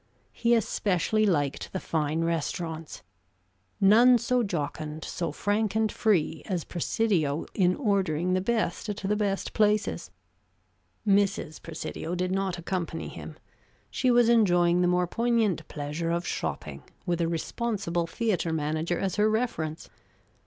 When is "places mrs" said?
9.53-11.61